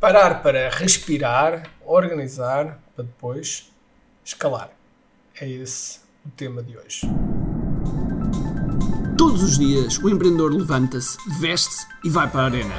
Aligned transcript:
Parar 0.00 0.42
para 0.42 0.70
respirar, 0.70 1.64
organizar, 1.84 2.80
para 2.96 3.04
depois 3.04 3.70
escalar. 4.24 4.70
É 5.38 5.46
esse 5.46 5.98
o 6.24 6.30
tema 6.30 6.62
de 6.62 6.74
hoje. 6.74 7.02
Todos 9.18 9.42
os 9.42 9.58
dias 9.58 9.98
o 9.98 10.08
empreendedor 10.08 10.54
levanta-se, 10.54 11.18
veste-se 11.38 11.86
e 12.02 12.08
vai 12.08 12.26
para 12.30 12.40
a 12.40 12.44
arena. 12.46 12.74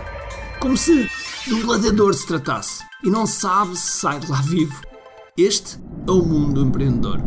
Como 0.60 0.76
se 0.76 1.08
de 1.46 1.54
um 1.54 1.62
gladiador 1.64 2.12
se 2.16 2.26
tratasse 2.26 2.84
e 3.04 3.10
não 3.12 3.28
sabe 3.28 3.78
se 3.78 4.00
sai 4.00 4.20
de 4.20 4.26
lá 4.26 4.42
vivo. 4.42 4.82
Este 5.38 5.78
é 6.08 6.12
o 6.12 6.24
mundo 6.24 6.56
do 6.56 6.68
empreendedor. 6.70 7.20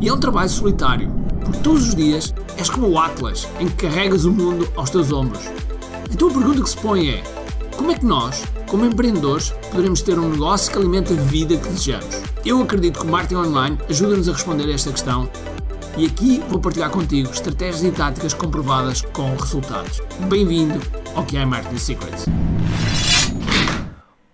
E 0.00 0.08
é 0.08 0.12
um 0.14 0.18
trabalho 0.18 0.48
solitário, 0.48 1.12
porque 1.44 1.58
todos 1.58 1.88
os 1.88 1.94
dias 1.94 2.32
és 2.56 2.70
como 2.70 2.88
o 2.88 2.98
Atlas, 2.98 3.46
em 3.60 3.68
que 3.68 3.86
carregas 3.86 4.24
o 4.24 4.32
mundo 4.32 4.66
aos 4.74 4.88
teus 4.88 5.12
ombros. 5.12 5.44
Então 6.10 6.30
a 6.30 6.32
pergunta 6.32 6.62
que 6.62 6.70
se 6.70 6.78
põe 6.78 7.10
é: 7.10 7.22
como 7.76 7.92
é 7.92 7.98
que 7.98 8.06
nós, 8.06 8.42
como 8.66 8.84
empreendedores, 8.84 9.50
poderemos 9.70 10.02
ter 10.02 10.18
um 10.18 10.28
negócio 10.28 10.72
que 10.72 10.78
alimente 10.78 11.12
a 11.12 11.16
vida 11.16 11.56
que 11.56 11.68
desejamos? 11.68 12.22
Eu 12.44 12.60
acredito 12.60 13.00
que 13.00 13.06
o 13.06 13.08
marketing 13.08 13.36
online 13.36 13.78
ajuda-nos 13.88 14.28
a 14.28 14.32
responder 14.32 14.64
a 14.64 14.74
esta 14.74 14.90
questão 14.90 15.30
e 15.96 16.06
aqui 16.06 16.42
vou 16.48 16.60
partilhar 16.60 16.90
contigo 16.90 17.30
estratégias 17.30 17.84
e 17.84 17.90
táticas 17.90 18.34
comprovadas 18.34 19.02
com 19.02 19.34
resultados. 19.36 20.00
Bem-vindo 20.28 20.80
ao 21.14 21.24
que 21.24 21.36
é 21.36 21.44
Marketing 21.44 21.78
Secrets. 21.78 22.26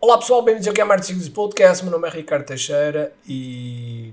Olá 0.01 0.19
pessoal, 0.19 0.43
bem-vindos 0.43 0.67
ao 0.67 0.75
que 0.75 0.81
é 0.81 0.85
Marketing 0.85 1.13
Secrets 1.13 1.35
Podcast. 1.35 1.85
Meu 1.85 1.93
nome 1.93 2.09
é 2.09 2.11
Ricardo 2.11 2.45
Teixeira 2.45 3.13
e 3.29 4.13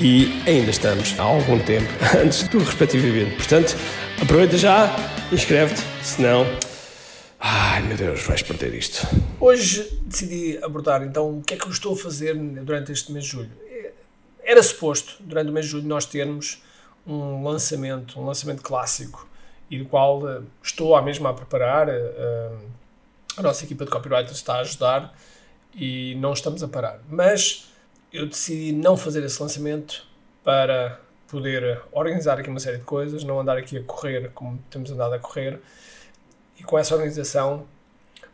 e 0.00 0.42
ainda 0.46 0.70
estamos 0.70 1.18
há 1.18 1.22
algum 1.22 1.58
tempo 1.58 1.88
antes 2.22 2.46
do 2.48 2.58
respectivo 2.58 3.06
evento. 3.06 3.36
Portanto, 3.36 3.76
aproveita 4.22 4.56
já, 4.56 4.94
inscreve-te, 5.32 5.82
senão. 6.02 6.46
Ai 7.40 7.82
meu 7.82 7.96
Deus, 7.96 8.22
vais 8.22 8.42
perder 8.42 8.74
isto. 8.74 9.06
Hoje 9.40 10.00
decidi 10.04 10.58
abordar 10.62 11.02
então 11.02 11.38
o 11.38 11.42
que 11.42 11.54
é 11.54 11.56
que 11.56 11.66
eu 11.66 11.70
estou 11.70 11.94
a 11.94 11.96
fazer 11.96 12.34
durante 12.36 12.92
este 12.92 13.12
mês 13.12 13.24
de 13.24 13.30
julho. 13.30 13.50
Era 14.42 14.62
suposto, 14.62 15.16
durante 15.20 15.50
o 15.50 15.52
mês 15.52 15.66
de 15.66 15.72
julho, 15.72 15.86
nós 15.86 16.06
termos 16.06 16.62
um 17.06 17.44
lançamento, 17.44 18.20
um 18.20 18.24
lançamento 18.24 18.62
clássico, 18.62 19.28
e 19.70 19.78
do 19.78 19.84
qual 19.84 20.22
uh, 20.22 20.44
estou 20.62 20.96
à 20.96 21.02
mesma 21.02 21.30
a 21.30 21.34
preparar. 21.34 21.88
Uh, 21.88 22.58
a 23.36 23.42
nossa 23.42 23.64
equipa 23.64 23.84
de 23.84 23.90
copywriters 23.90 24.36
está 24.36 24.54
a 24.54 24.60
ajudar 24.60 25.14
e 25.74 26.16
não 26.16 26.32
estamos 26.32 26.62
a 26.62 26.68
parar. 26.68 27.00
Mas 27.08 27.67
eu 28.12 28.26
decidi 28.26 28.72
não 28.72 28.96
fazer 28.96 29.22
esse 29.24 29.40
lançamento 29.40 30.06
para 30.42 31.00
poder 31.28 31.82
organizar 31.92 32.38
aqui 32.38 32.48
uma 32.48 32.60
série 32.60 32.78
de 32.78 32.84
coisas, 32.84 33.22
não 33.22 33.38
andar 33.38 33.58
aqui 33.58 33.76
a 33.76 33.82
correr 33.82 34.30
como 34.34 34.58
temos 34.70 34.90
andado 34.90 35.14
a 35.14 35.18
correr. 35.18 35.60
E 36.58 36.62
com 36.62 36.78
essa 36.78 36.94
organização, 36.94 37.66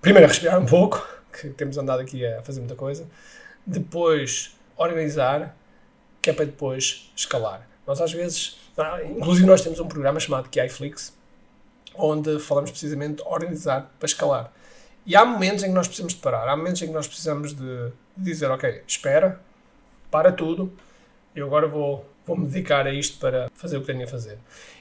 primeiro 0.00 0.28
respirar 0.28 0.60
um 0.60 0.66
pouco, 0.66 1.06
que 1.32 1.48
temos 1.50 1.76
andado 1.76 2.00
aqui 2.00 2.24
a 2.24 2.42
fazer 2.42 2.60
muita 2.60 2.76
coisa, 2.76 3.06
depois 3.66 4.56
organizar, 4.76 5.56
que 6.22 6.30
é 6.30 6.32
para 6.32 6.44
depois 6.44 7.10
escalar. 7.16 7.68
Nós 7.86 8.00
às 8.00 8.12
vezes, 8.12 8.58
ah, 8.78 9.02
inclusive 9.04 9.46
nós 9.46 9.60
temos 9.60 9.80
um 9.80 9.88
programa 9.88 10.20
chamado 10.20 10.48
KiFlix, 10.48 11.12
onde 11.96 12.38
falamos 12.38 12.70
precisamente 12.70 13.16
de 13.16 13.28
organizar 13.28 13.90
para 13.98 14.06
escalar. 14.06 14.52
E 15.06 15.14
há 15.14 15.24
momentos 15.24 15.62
em 15.62 15.68
que 15.68 15.74
nós 15.74 15.86
precisamos 15.86 16.14
de 16.14 16.20
parar, 16.20 16.48
há 16.48 16.56
momentos 16.56 16.80
em 16.80 16.86
que 16.86 16.92
nós 16.92 17.06
precisamos 17.06 17.52
de 17.52 17.92
dizer, 18.16 18.50
ok, 18.50 18.82
espera, 18.86 19.40
para 20.14 20.30
tudo, 20.30 20.72
eu 21.34 21.44
agora 21.44 21.66
vou, 21.66 22.08
vou 22.24 22.36
me 22.36 22.46
dedicar 22.46 22.86
a 22.86 22.94
isto 22.94 23.18
para 23.18 23.50
fazer 23.52 23.78
o 23.78 23.80
que 23.80 23.88
tenho 23.88 24.04
a 24.04 24.06
fazer. 24.06 24.38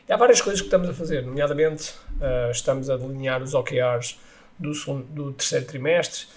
E 0.08 0.14
há 0.14 0.16
várias 0.16 0.40
coisas 0.40 0.62
que 0.62 0.68
estamos 0.68 0.88
a 0.88 0.94
fazer, 0.94 1.26
nomeadamente 1.26 1.90
uh, 2.20 2.52
estamos 2.52 2.88
a 2.88 2.98
delinear 2.98 3.42
os 3.42 3.56
OKRs 3.56 4.20
do, 4.60 4.76
segundo, 4.76 5.06
do 5.06 5.34
terceiro 5.34 5.66
trimestre, 5.66 6.28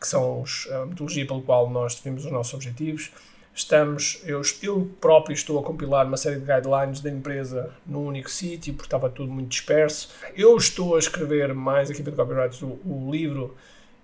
que 0.00 0.06
são 0.08 0.40
os, 0.40 0.66
a 0.72 0.86
metodologia 0.86 1.26
pelo 1.26 1.42
qual 1.42 1.68
nós 1.68 1.96
definimos 1.96 2.24
os 2.24 2.32
nossos 2.32 2.54
objetivos. 2.54 3.10
Estamos, 3.54 4.22
eu, 4.24 4.40
eu 4.62 4.90
próprio 5.02 5.34
estou 5.34 5.58
a 5.58 5.62
compilar 5.62 6.06
uma 6.06 6.16
série 6.16 6.40
de 6.40 6.46
guidelines 6.46 7.00
da 7.00 7.10
empresa 7.10 7.74
num 7.86 8.06
único 8.06 8.30
sítio, 8.30 8.72
porque 8.72 8.86
estava 8.86 9.10
tudo 9.10 9.30
muito 9.30 9.50
disperso. 9.50 10.08
Eu 10.34 10.56
estou 10.56 10.96
a 10.96 10.98
escrever 10.98 11.52
mais 11.52 11.90
aqui 11.90 12.02
para 12.02 12.14
o 12.14 12.16
Copyright 12.16 12.64
o, 12.64 12.68
o 12.86 13.10
livro 13.12 13.54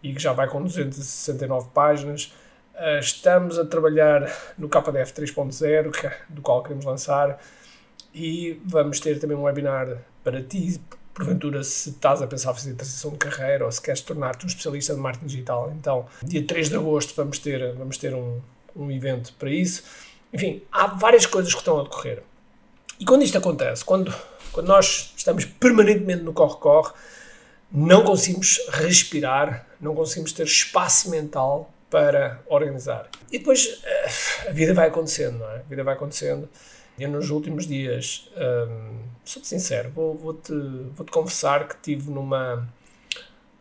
e 0.02 0.12
que 0.12 0.20
já 0.20 0.34
vai 0.34 0.46
com 0.46 0.62
269 0.62 1.70
páginas. 1.72 2.34
Uh, 2.74 2.98
estamos 3.00 3.58
a 3.58 3.64
trabalhar 3.64 4.32
no 4.56 4.68
KDF 4.68 5.12
3.0, 5.12 6.04
é 6.04 6.16
do 6.28 6.40
qual 6.40 6.62
queremos 6.62 6.84
lançar, 6.84 7.38
e 8.14 8.60
vamos 8.64 8.98
ter 8.98 9.18
também 9.18 9.36
um 9.36 9.42
webinar 9.42 9.98
para 10.24 10.42
ti, 10.42 10.80
porventura, 11.14 11.62
se 11.62 11.90
estás 11.90 12.22
a 12.22 12.26
pensar 12.26 12.54
fazer 12.54 12.74
transição 12.74 13.10
de 13.12 13.18
carreira 13.18 13.64
ou 13.64 13.72
se 13.72 13.80
queres 13.80 14.00
tornar-te 14.00 14.44
um 14.44 14.48
especialista 14.48 14.94
de 14.94 15.00
marketing 15.00 15.26
digital. 15.26 15.72
Então, 15.78 16.06
dia 16.22 16.44
3 16.44 16.70
de 16.70 16.76
agosto 16.76 17.14
vamos 17.14 17.38
ter, 17.38 17.74
vamos 17.74 17.98
ter 17.98 18.14
um, 18.14 18.40
um 18.74 18.90
evento 18.90 19.32
para 19.34 19.50
isso. 19.50 19.82
Enfim, 20.32 20.62
há 20.70 20.86
várias 20.86 21.26
coisas 21.26 21.52
que 21.52 21.58
estão 21.58 21.78
a 21.78 21.82
decorrer. 21.82 22.22
E 22.98 23.04
quando 23.04 23.22
isto 23.22 23.36
acontece, 23.36 23.84
quando, 23.84 24.14
quando 24.50 24.68
nós 24.68 25.12
estamos 25.16 25.44
permanentemente 25.44 26.22
no 26.22 26.32
corre-corre, 26.32 26.92
não 27.70 28.04
conseguimos 28.04 28.60
respirar, 28.70 29.66
não 29.80 29.94
conseguimos 29.94 30.32
ter 30.32 30.44
espaço 30.44 31.10
mental 31.10 31.71
para 31.92 32.40
organizar. 32.46 33.10
E 33.30 33.38
depois 33.38 33.82
eh, 33.84 34.48
a 34.48 34.50
vida 34.50 34.72
vai 34.72 34.88
acontecendo, 34.88 35.40
não 35.40 35.50
é? 35.50 35.56
A 35.56 35.68
vida 35.68 35.84
vai 35.84 35.92
acontecendo. 35.92 36.48
Eu 36.98 37.10
nos 37.10 37.28
últimos 37.28 37.66
dias, 37.66 38.30
hum, 38.34 39.00
sou-te 39.22 39.46
sincero, 39.46 39.90
vou, 39.90 40.16
vou-te, 40.16 40.54
vou-te 40.94 41.12
confessar 41.12 41.68
que 41.68 41.76
tive 41.82 42.10
numa, 42.10 42.66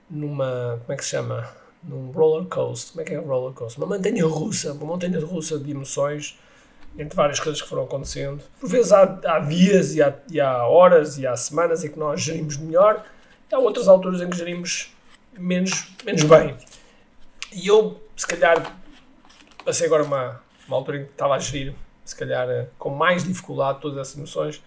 numa, 0.09 0.79
como 0.81 0.93
é 0.93 0.95
que 0.95 1.03
se 1.03 1.09
chama? 1.11 1.45
Num 1.83 2.11
roller 2.11 2.47
coaster, 2.47 2.91
como 2.93 3.01
é 3.01 3.03
que 3.03 3.13
é 3.15 3.19
um 3.19 3.27
roller 3.27 3.53
coaster? 3.53 3.83
Uma 3.83 3.97
montanha 3.97 4.25
russa, 4.25 4.71
uma 4.71 4.85
montanha 4.85 5.19
russa 5.19 5.59
de 5.59 5.71
emoções, 5.71 6.39
entre 6.97 7.15
várias 7.15 7.39
coisas 7.39 7.61
que 7.61 7.67
foram 7.67 7.83
acontecendo. 7.83 8.41
Por 8.61 8.69
vezes 8.69 8.93
há, 8.93 9.19
há 9.25 9.39
dias 9.39 9.93
e 9.93 10.01
há, 10.01 10.15
e 10.29 10.39
há 10.39 10.65
horas 10.65 11.17
e 11.17 11.27
há 11.27 11.35
semanas 11.35 11.83
em 11.83 11.89
que 11.89 11.99
nós 11.99 12.21
gerimos 12.21 12.55
melhor, 12.55 13.05
há 13.51 13.59
outras 13.59 13.89
alturas 13.89 14.21
em 14.21 14.29
que 14.29 14.37
gerimos 14.37 14.95
menos, 15.37 15.93
menos 16.05 16.23
bem. 16.23 16.55
E 17.51 17.67
eu 17.67 17.99
se 18.21 18.27
calhar 18.27 18.77
passei 19.65 19.87
agora 19.87 20.03
uma, 20.03 20.39
uma 20.67 20.77
altura 20.77 20.97
em 20.97 21.05
que 21.05 21.11
estava 21.11 21.33
a 21.33 21.39
gerir, 21.39 21.73
se 22.05 22.15
calhar 22.15 22.47
eh, 22.47 22.67
com 22.77 22.91
mais 22.91 23.23
dificuldade 23.23 23.79
todas 23.81 23.97
essas 23.97 24.15
emoções, 24.15 24.61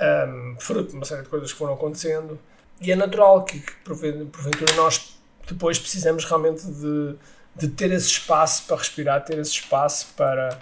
um, 0.00 0.56
fruto 0.58 0.90
de 0.90 0.96
uma 0.96 1.04
série 1.04 1.22
de 1.22 1.28
coisas 1.28 1.52
que 1.52 1.58
foram 1.58 1.74
acontecendo, 1.74 2.38
e 2.80 2.90
é 2.90 2.96
natural 2.96 3.44
que, 3.44 3.60
que 3.60 3.72
porventura 3.84 4.74
nós 4.74 5.18
depois 5.46 5.78
precisamos 5.78 6.24
realmente 6.24 6.66
de, 6.66 7.14
de 7.54 7.68
ter 7.68 7.90
esse 7.92 8.08
espaço 8.08 8.64
para 8.66 8.76
respirar, 8.78 9.22
ter 9.22 9.38
esse 9.38 9.52
espaço 9.52 10.14
para, 10.16 10.58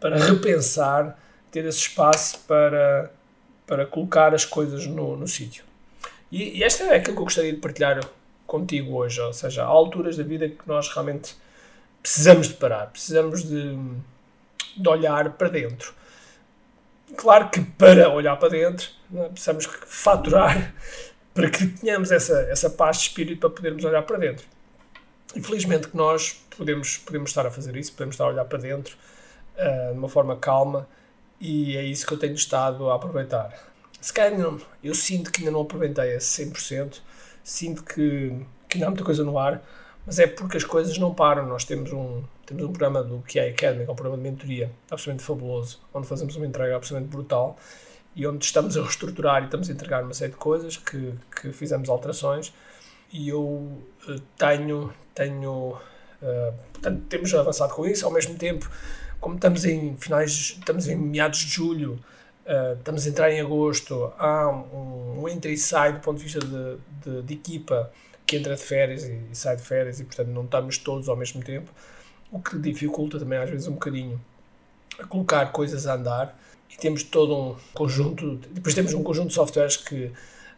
para 0.00 0.16
repensar, 0.16 1.16
ter 1.52 1.64
esse 1.64 1.78
espaço 1.78 2.40
para, 2.40 3.12
para 3.68 3.86
colocar 3.86 4.34
as 4.34 4.44
coisas 4.44 4.84
no, 4.86 5.16
no 5.16 5.28
sítio. 5.28 5.64
E, 6.32 6.58
e 6.58 6.64
esta 6.64 6.82
é 6.84 6.96
aquilo 6.96 7.14
que 7.14 7.20
eu 7.20 7.24
gostaria 7.24 7.52
de 7.52 7.60
partilhar 7.60 8.00
contigo 8.48 8.96
hoje, 8.96 9.20
ou 9.20 9.32
seja, 9.32 9.62
há 9.62 9.66
alturas 9.66 10.16
da 10.16 10.24
vida 10.24 10.48
que 10.48 10.66
nós 10.66 10.88
realmente 10.88 11.36
precisamos 12.06 12.46
de 12.46 12.54
parar, 12.54 12.86
precisamos 12.92 13.42
de, 13.42 13.76
de 14.76 14.88
olhar 14.88 15.32
para 15.32 15.48
dentro. 15.48 15.92
Claro 17.16 17.50
que 17.50 17.60
para 17.60 18.08
olhar 18.10 18.36
para 18.36 18.48
dentro 18.48 18.88
é? 19.12 19.28
precisamos 19.28 19.66
faturar 19.86 20.72
para 21.34 21.50
que 21.50 21.66
tenhamos 21.66 22.12
essa, 22.12 22.42
essa 22.42 22.70
paz 22.70 22.98
de 22.98 23.02
espírito 23.08 23.40
para 23.40 23.50
podermos 23.50 23.84
olhar 23.84 24.02
para 24.02 24.18
dentro. 24.18 24.46
Infelizmente 25.34 25.88
que 25.88 25.96
nós 25.96 26.40
podemos, 26.56 26.96
podemos 26.98 27.30
estar 27.30 27.44
a 27.44 27.50
fazer 27.50 27.76
isso, 27.76 27.92
podemos 27.92 28.14
estar 28.14 28.24
a 28.24 28.28
olhar 28.28 28.44
para 28.44 28.58
dentro 28.58 28.96
uh, 29.56 29.92
de 29.92 29.98
uma 29.98 30.08
forma 30.08 30.36
calma 30.36 30.88
e 31.40 31.76
é 31.76 31.82
isso 31.82 32.06
que 32.06 32.14
eu 32.14 32.18
tenho 32.18 32.34
estado 32.34 32.88
a 32.88 32.94
aproveitar. 32.94 33.52
Se 34.00 34.12
calhar 34.12 34.38
eu 34.82 34.94
sinto 34.94 35.32
que 35.32 35.40
ainda 35.40 35.50
não 35.50 35.62
aproveitei 35.62 36.14
a 36.14 36.18
100%, 36.18 37.00
sinto 37.42 37.82
que, 37.82 38.46
que 38.68 38.76
ainda 38.76 38.86
há 38.86 38.90
muita 38.90 39.04
coisa 39.04 39.24
no 39.24 39.36
ar, 39.36 39.60
mas 40.06 40.20
é 40.20 40.26
porque 40.26 40.56
as 40.56 40.64
coisas 40.64 40.96
não 40.98 41.12
param. 41.12 41.46
Nós 41.46 41.64
temos 41.64 41.92
um, 41.92 42.22
temos 42.46 42.62
um 42.62 42.68
programa 42.68 43.02
do 43.02 43.22
é 43.34 43.48
Academy, 43.48 43.84
que 43.84 43.90
é 43.90 43.92
um 43.92 43.96
programa 43.96 44.16
de 44.16 44.22
mentoria 44.22 44.70
absolutamente 44.88 45.24
fabuloso, 45.24 45.80
onde 45.92 46.06
fazemos 46.06 46.36
uma 46.36 46.46
entrega 46.46 46.76
absolutamente 46.76 47.10
brutal 47.10 47.56
e 48.14 48.26
onde 48.26 48.44
estamos 48.44 48.76
a 48.78 48.82
reestruturar 48.82 49.42
e 49.42 49.46
estamos 49.46 49.68
a 49.68 49.72
entregar 49.72 50.02
uma 50.02 50.14
série 50.14 50.32
de 50.32 50.38
coisas 50.38 50.76
que, 50.76 51.12
que 51.38 51.52
fizemos 51.52 51.88
alterações 51.88 52.54
e 53.12 53.28
eu 53.28 53.82
eh, 54.08 54.16
tenho, 54.38 54.92
tenho 55.14 55.72
uh, 56.22 56.54
portanto, 56.72 57.02
temos 57.08 57.34
avançado 57.34 57.74
com 57.74 57.86
isso, 57.86 58.06
ao 58.06 58.12
mesmo 58.12 58.36
tempo, 58.36 58.70
como 59.20 59.36
estamos 59.36 59.64
em 59.64 59.96
finais, 59.96 60.56
estamos 60.58 60.88
em 60.88 60.96
meados 60.96 61.40
de 61.40 61.50
julho, 61.50 62.02
uh, 62.46 62.78
estamos 62.78 63.06
a 63.06 63.10
entrar 63.10 63.30
em 63.30 63.40
agosto, 63.40 64.12
há 64.18 64.48
um, 64.48 65.22
um 65.22 65.28
entra 65.28 65.50
e 65.50 65.58
sai 65.58 65.92
do 65.92 66.00
ponto 66.00 66.18
de 66.18 66.24
vista 66.24 66.40
de, 66.40 66.78
de, 67.04 67.22
de 67.22 67.34
equipa 67.34 67.92
que 68.26 68.36
entra 68.36 68.56
de 68.56 68.62
férias 68.62 69.04
e, 69.04 69.20
sai 69.32 69.56
de 69.56 69.62
férias 69.62 70.00
e, 70.00 70.04
portanto, 70.04 70.28
não 70.28 70.44
estamos 70.44 70.78
todos 70.78 71.08
ao 71.08 71.16
mesmo 71.16 71.42
tempo, 71.42 71.70
o 72.30 72.40
que 72.40 72.58
dificulta 72.58 73.18
também 73.18 73.38
às 73.38 73.48
vezes 73.48 73.68
um 73.68 73.74
bocadinho 73.74 74.20
a 74.98 75.06
colocar 75.06 75.52
coisas 75.52 75.86
a 75.86 75.94
andar. 75.94 76.36
E 76.68 76.76
temos 76.76 77.04
todo 77.04 77.34
um 77.36 77.56
conjunto, 77.72 78.36
depois 78.50 78.74
temos 78.74 78.92
um 78.92 79.02
conjunto 79.02 79.28
de 79.28 79.34
softwares 79.34 79.76
que 79.76 80.06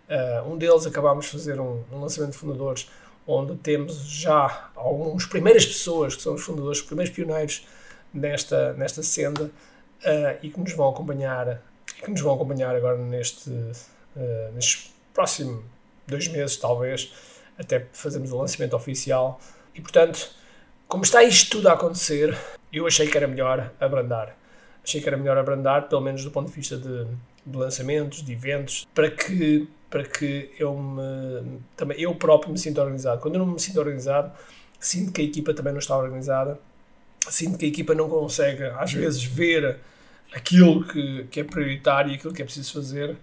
uh, 0.09 0.51
um 0.51 0.57
deles 0.57 0.87
acabámos 0.87 1.27
de 1.27 1.33
fazer 1.33 1.61
um, 1.61 1.85
um, 1.93 2.01
lançamento 2.01 2.33
de 2.33 2.39
fundadores 2.39 2.91
onde 3.27 3.55
temos 3.57 3.95
já 4.07 4.71
algumas 4.75 5.27
primeiras 5.27 5.67
pessoas 5.67 6.17
que 6.17 6.23
são 6.23 6.35
os 6.35 6.43
fundadores, 6.43 6.79
os 6.79 6.87
primeiros 6.87 7.15
pioneiros 7.15 7.67
nesta, 8.13 8.73
nesta 8.73 9.03
senda 9.03 9.45
uh, 9.45 10.39
e 10.43 10.49
que 10.49 10.59
nos 10.59 10.73
vão 10.73 10.89
acompanhar 10.89 11.63
que 12.03 12.11
nos 12.11 12.21
vão 12.21 12.35
acompanhar 12.35 12.75
agora 12.75 12.97
neste, 12.97 13.51
uh, 13.51 14.53
nestes 14.55 14.95
próximos 15.13 15.63
dois 16.07 16.27
meses 16.29 16.57
talvez 16.57 17.13
até 17.59 17.87
fazermos 17.93 18.33
o 18.33 18.39
lançamento 18.39 18.75
oficial 18.77 19.41
e 19.75 19.81
portanto 19.81 20.31
como 20.87 21.05
está 21.05 21.23
isto 21.23 21.51
tudo 21.51 21.69
a 21.69 21.73
acontecer 21.73 22.37
eu 22.73 22.87
achei 22.87 23.07
que 23.07 23.17
era 23.17 23.27
melhor 23.27 23.73
abrandar 23.81 24.37
achei 24.89 25.01
que 25.01 25.09
era 25.09 25.17
melhor 25.17 25.37
abrandar, 25.37 25.89
pelo 25.89 26.01
menos 26.01 26.25
do 26.25 26.31
ponto 26.31 26.49
de 26.49 26.55
vista 26.55 26.77
de, 26.77 27.07
de 27.47 27.57
lançamentos, 27.57 28.25
de 28.25 28.33
eventos, 28.33 28.87
para 28.95 29.11
que, 29.11 29.69
para 29.91 30.03
que 30.03 30.51
eu, 30.59 30.75
me, 30.75 31.61
também, 31.77 32.01
eu 32.01 32.15
próprio 32.15 32.51
me 32.51 32.59
sinta 32.59 32.81
organizado. 32.81 33.21
Quando 33.21 33.35
eu 33.35 33.41
não 33.41 33.53
me 33.53 33.61
sinto 33.61 33.79
organizado, 33.79 34.33
sinto 34.81 35.13
que 35.13 35.21
a 35.21 35.25
equipa 35.25 35.53
também 35.53 35.73
não 35.73 35.81
está 35.81 35.97
organizada, 35.97 36.59
sinto 37.29 37.59
que 37.59 37.67
a 37.67 37.69
equipa 37.69 37.95
não 37.95 38.09
consegue, 38.09 38.65
às 38.65 38.93
vezes, 38.93 39.23
ver 39.23 39.79
aquilo 40.33 40.87
que, 40.87 41.25
que 41.31 41.41
é 41.41 41.45
prioritário 41.45 42.13
e 42.13 42.15
aquilo 42.15 42.33
que 42.33 42.41
é 42.41 42.45
preciso 42.45 42.73
fazer. 42.73 43.17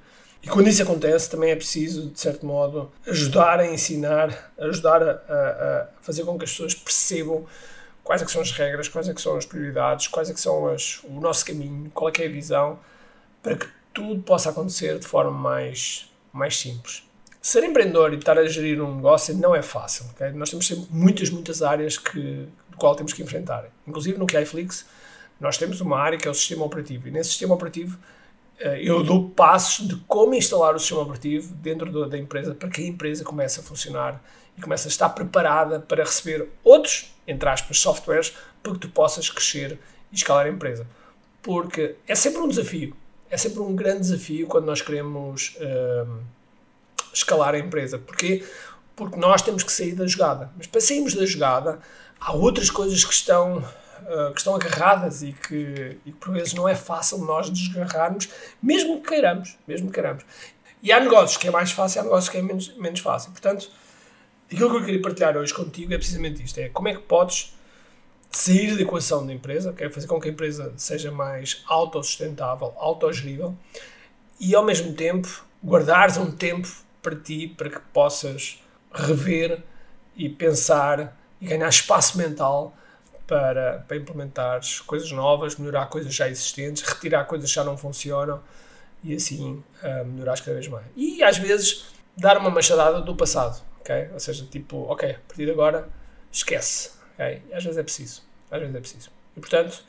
E 0.45 0.47
quando 0.47 0.67
isso 0.67 0.83
acontece, 0.83 1.27
também 1.27 1.49
é 1.49 1.55
preciso, 1.55 2.11
de 2.11 2.19
certo 2.19 2.45
modo, 2.45 2.91
ajudar 3.07 3.59
a 3.59 3.65
ensinar, 3.65 4.53
ajudar 4.59 5.01
a, 5.01 5.09
a, 5.09 5.81
a 5.81 5.87
fazer 6.03 6.23
com 6.23 6.37
que 6.37 6.43
as 6.43 6.51
pessoas 6.51 6.75
percebam 6.75 7.47
quais 8.03 8.21
é 8.21 8.27
são 8.27 8.43
as 8.43 8.51
regras, 8.51 8.87
quais 8.87 9.09
é 9.09 9.15
são 9.17 9.35
as 9.35 9.45
prioridades, 9.47 10.07
quais 10.07 10.29
é 10.29 10.35
são 10.35 10.67
as, 10.67 11.03
o 11.03 11.19
nosso 11.19 11.43
caminho, 11.43 11.89
qual 11.89 12.11
é, 12.15 12.21
é 12.21 12.27
a 12.27 12.29
visão, 12.29 12.79
para 13.41 13.55
que 13.55 13.65
tudo 13.91 14.21
possa 14.21 14.51
acontecer 14.51 14.99
de 14.99 15.07
forma 15.07 15.31
mais, 15.31 16.11
mais 16.31 16.55
simples. 16.55 17.01
Ser 17.41 17.63
empreendedor 17.63 18.13
e 18.13 18.17
estar 18.17 18.37
a 18.37 18.45
gerir 18.45 18.79
um 18.83 18.97
negócio 18.97 19.33
não 19.35 19.55
é 19.55 19.63
fácil. 19.63 20.05
Okay? 20.13 20.29
Nós 20.29 20.51
temos 20.51 20.67
sempre 20.67 20.85
muitas, 20.91 21.31
muitas 21.31 21.63
áreas 21.63 21.97
que, 21.97 22.47
do 22.69 22.77
qual 22.77 22.95
temos 22.95 23.13
que 23.13 23.23
enfrentar. 23.23 23.65
Inclusive 23.87 24.19
no 24.19 24.27
KiFlix, 24.27 24.85
nós 25.39 25.57
temos 25.57 25.81
uma 25.81 25.97
área 25.97 26.19
que 26.19 26.27
é 26.27 26.31
o 26.31 26.35
sistema 26.35 26.63
operativo. 26.63 27.07
E 27.07 27.11
nesse 27.11 27.31
sistema 27.31 27.55
operativo 27.55 27.97
eu 28.59 29.03
dou 29.03 29.29
passos 29.29 29.87
de 29.87 29.95
como 30.07 30.33
instalar 30.33 30.75
o 30.75 30.79
sistema 30.79 31.01
operativo 31.01 31.53
dentro 31.55 32.07
da 32.07 32.17
empresa 32.17 32.55
para 32.55 32.69
que 32.69 32.81
a 32.81 32.87
empresa 32.87 33.23
comece 33.23 33.59
a 33.59 33.63
funcionar 33.63 34.23
e 34.57 34.61
comece 34.61 34.87
a 34.87 34.89
estar 34.89 35.09
preparada 35.09 35.79
para 35.79 36.03
receber 36.03 36.49
outros 36.63 37.15
entre 37.27 37.49
aspas, 37.49 37.79
softwares, 37.79 38.33
para 38.61 38.73
que 38.73 38.79
tu 38.79 38.89
possas 38.89 39.29
crescer 39.29 39.79
e 40.11 40.15
escalar 40.15 40.45
a 40.45 40.49
empresa. 40.49 40.87
Porque 41.41 41.95
é 42.07 42.15
sempre 42.15 42.41
um 42.41 42.47
desafio, 42.47 42.95
é 43.29 43.37
sempre 43.37 43.59
um 43.59 43.75
grande 43.75 44.01
desafio 44.01 44.47
quando 44.47 44.65
nós 44.65 44.81
queremos 44.81 45.55
uh, 45.59 46.19
escalar 47.13 47.55
a 47.55 47.59
empresa. 47.59 47.97
Porquê? 47.97 48.43
Porque 48.95 49.17
nós 49.17 49.41
temos 49.41 49.63
que 49.63 49.71
sair 49.71 49.93
da 49.93 50.07
jogada. 50.07 50.51
Mas 50.57 50.67
para 50.67 50.81
sairmos 50.81 51.13
da 51.13 51.25
jogada, 51.25 51.79
há 52.19 52.33
outras 52.33 52.69
coisas 52.69 53.03
que 53.03 53.13
estão, 53.13 53.63
uh, 54.01 54.31
que 54.33 54.39
estão 54.39 54.55
agarradas 54.55 55.21
e 55.21 55.33
que, 55.33 55.97
e 56.05 56.11
por 56.11 56.33
vezes 56.33 56.53
não 56.53 56.67
é 56.67 56.75
fácil 56.75 57.19
nós 57.19 57.49
desgarrarmos, 57.49 58.29
mesmo 58.61 59.01
que 59.01 59.09
queiramos. 59.09 59.57
Mesmo 59.67 59.87
que 59.87 59.93
queiramos. 59.93 60.23
E 60.81 60.91
há 60.91 60.99
negócios 60.99 61.37
que 61.37 61.47
é 61.47 61.51
mais 61.51 61.71
fácil, 61.71 62.01
há 62.01 62.03
negócios 62.03 62.29
que 62.29 62.37
é 62.37 62.41
menos, 62.41 62.75
menos 62.77 62.99
fácil. 62.99 63.31
Portanto, 63.31 63.69
Aquilo 64.51 64.69
que 64.69 64.75
eu 64.77 64.85
queria 64.85 65.01
partilhar 65.01 65.35
hoje 65.37 65.53
contigo 65.53 65.93
é 65.93 65.97
precisamente 65.97 66.43
isto: 66.43 66.59
é 66.59 66.69
como 66.69 66.87
é 66.87 66.93
que 66.93 67.01
podes 67.01 67.55
sair 68.31 68.75
da 68.75 68.81
equação 68.81 69.25
da 69.25 69.33
empresa, 69.33 69.71
okay? 69.71 69.89
fazer 69.89 70.07
com 70.07 70.19
que 70.19 70.29
a 70.29 70.31
empresa 70.31 70.73
seja 70.77 71.11
mais 71.11 71.63
autossustentável, 71.67 72.73
autogerível 72.77 73.55
e 74.39 74.53
ao 74.53 74.63
mesmo 74.63 74.93
tempo 74.93 75.45
guardares 75.63 76.17
um 76.17 76.31
tempo 76.31 76.67
para 77.01 77.15
ti 77.15 77.47
para 77.47 77.69
que 77.69 77.79
possas 77.93 78.61
rever 78.91 79.63
e 80.15 80.29
pensar 80.29 81.17
e 81.39 81.47
ganhar 81.47 81.69
espaço 81.69 82.17
mental 82.17 82.75
para, 83.27 83.83
para 83.87 83.97
implementar 83.97 84.61
coisas 84.85 85.11
novas, 85.11 85.55
melhorar 85.55 85.87
coisas 85.87 86.13
já 86.13 86.29
existentes, 86.29 86.83
retirar 86.83 87.25
coisas 87.25 87.49
que 87.49 87.55
já 87.55 87.63
não 87.63 87.77
funcionam 87.77 88.41
e 89.03 89.15
assim 89.15 89.63
uh, 89.83 90.05
melhorar 90.05 90.37
cada 90.39 90.53
vez 90.53 90.67
mais. 90.67 90.85
E 90.95 91.23
às 91.23 91.37
vezes 91.37 91.87
dar 92.17 92.37
uma 92.37 92.49
machadada 92.49 93.01
do 93.01 93.15
passado 93.15 93.61
ok? 93.85 94.09
Ou 94.13 94.19
seja, 94.19 94.45
tipo, 94.45 94.77
ok, 94.89 95.11
a 95.11 95.19
partir 95.27 95.45
de 95.45 95.51
agora 95.51 95.87
esquece, 96.31 96.91
ok? 97.13 97.41
Às 97.53 97.63
vezes 97.63 97.77
é 97.77 97.83
preciso, 97.83 98.23
às 98.49 98.59
vezes 98.59 98.75
é 98.75 98.79
preciso. 98.79 99.11
E 99.37 99.39
portanto, 99.39 99.83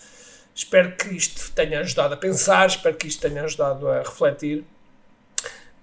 espero 0.55 0.95
que 0.97 1.09
isto 1.09 1.51
tenha 1.53 1.81
ajudado 1.81 2.15
a 2.15 2.17
pensar, 2.17 2.67
espero 2.67 2.95
que 2.97 3.09
isto 3.09 3.21
tenha 3.27 3.43
ajudado 3.43 3.89
a 3.89 3.99
refletir. 3.99 4.65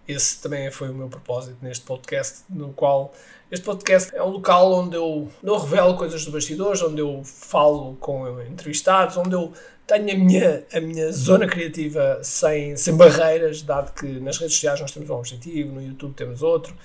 Esse 0.08 0.42
também 0.42 0.70
foi 0.70 0.90
o 0.90 0.94
meu 0.94 1.08
propósito 1.08 1.58
neste 1.62 1.86
podcast, 1.86 2.44
no 2.50 2.74
qual 2.74 3.14
este 3.50 3.64
podcast 3.64 4.16
é 4.16 4.24
um 4.24 4.30
local 4.30 4.74
onde 4.74 4.96
eu, 4.96 5.30
eu 5.44 5.58
revelo 5.58 5.96
coisas 5.96 6.24
dos 6.26 6.34
bastidores, 6.34 6.82
onde 6.82 7.02
eu 7.02 7.22
falo 7.24 7.96
com 8.00 8.42
entrevistados, 8.42 9.16
onde 9.16 9.34
eu 9.34 9.54
tenho 9.86 10.12
a 10.12 10.18
minha, 10.18 10.66
a 10.74 10.82
minha 10.82 11.12
zona 11.12 11.48
criativa 11.48 12.20
sem, 12.24 12.76
sem 12.76 12.98
barreiras, 12.98 13.62
dado 13.62 13.94
que 13.94 14.08
nas 14.20 14.38
redes 14.38 14.56
sociais 14.56 14.82
nós 14.82 14.92
temos 14.92 15.10
um 15.10 15.16
objetivo, 15.16 15.74
no 15.74 15.82
YouTube 15.82 16.14
temos 16.16 16.42
outro. 16.42 16.76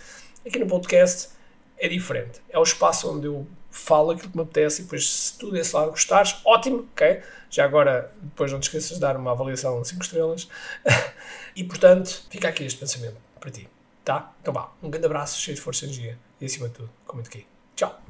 Aqui 0.46 0.58
no 0.58 0.66
podcast 0.66 1.30
é 1.78 1.88
diferente. 1.88 2.40
É 2.49 2.58
o 2.58 2.62
espaço 2.62 3.11
onde 3.11 3.26
eu 3.26 3.47
falo 3.70 4.11
aquilo 4.11 4.30
que 4.30 4.37
me 4.37 4.42
apetece 4.42 4.80
e 4.80 4.85
depois, 4.85 5.08
se 5.08 5.38
tu 5.38 5.50
desse 5.50 5.75
lado 5.75 5.90
gostares, 5.90 6.37
ótimo, 6.44 6.88
ok? 6.92 7.20
Já 7.50 7.64
agora, 7.64 8.12
depois 8.20 8.52
não 8.52 8.61
te 8.61 8.64
esqueças 8.64 8.94
de 8.94 9.00
dar 9.00 9.16
uma 9.16 9.32
avaliação 9.32 9.80
de 9.80 9.88
5 9.88 10.02
estrelas. 10.02 10.49
e 11.54 11.64
portanto, 11.64 12.25
fica 12.30 12.49
aqui 12.49 12.64
este 12.64 12.78
pensamento 12.78 13.16
para 13.40 13.50
ti, 13.50 13.68
tá? 14.04 14.32
Então 14.42 14.52
vá, 14.52 14.73
um 14.82 14.90
grande 14.90 15.06
abraço, 15.06 15.40
cheio 15.40 15.54
de 15.54 15.61
força 15.61 15.85
e 15.85 15.88
energia 15.88 16.18
e 16.40 16.47
acima 16.47 16.68
de 16.68 16.75
tudo, 16.75 16.90
comente 17.06 17.28
aqui. 17.28 17.47
Tchau! 17.75 18.00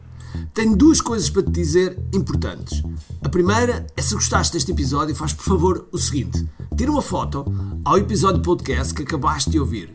Tenho 0.55 0.75
duas 0.77 1.01
coisas 1.01 1.29
para 1.31 1.43
te 1.43 1.51
dizer 1.51 1.99
importantes. 2.13 2.83
A 3.23 3.29
primeira 3.29 3.87
é 3.97 4.03
se 4.03 4.15
gostaste 4.15 4.55
deste 4.55 4.73
episódio, 4.73 5.15
faz 5.15 5.33
por 5.33 5.45
favor 5.45 5.89
o 5.93 5.99
seguinte: 5.99 6.47
tira 6.77 6.91
uma 6.91 7.03
foto 7.03 7.45
ao 7.85 7.99
episódio 7.99 8.43
podcast 8.43 8.95
que 8.95 9.03
acabaste 9.03 9.51
de 9.51 9.61
ouvir 9.61 9.95